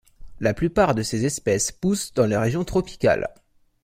[0.39, 3.29] La plupart de ces espèces poussent dans les régions tropicales.